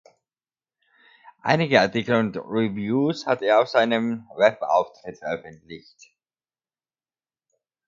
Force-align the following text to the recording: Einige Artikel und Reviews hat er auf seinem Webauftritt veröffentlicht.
Einige 1.43 1.79
Artikel 1.79 2.15
und 2.15 2.35
Reviews 2.35 3.27
hat 3.27 3.43
er 3.43 3.59
auf 3.61 3.67
seinem 3.69 4.27
Webauftritt 4.35 5.19
veröffentlicht. 5.19 6.15